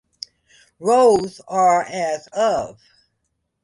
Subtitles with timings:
[0.79, 2.81] Rolls are as of